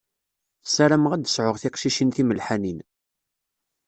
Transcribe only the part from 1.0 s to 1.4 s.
ad